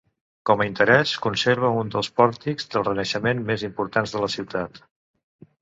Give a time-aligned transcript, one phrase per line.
[0.49, 4.83] Com a interès conserva un dels pòrtics del renaixement més importants de la ciutat.